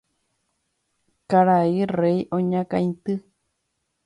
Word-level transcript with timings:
Karai 1.31 1.81
rey 1.97 2.19
oñakãity. 2.39 3.13